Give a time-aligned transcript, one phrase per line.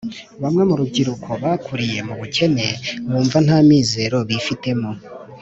[0.41, 2.65] Bamwe mu rubyiruko bakuriye mu bukene
[3.09, 4.89] bumva nta mizero bifitemo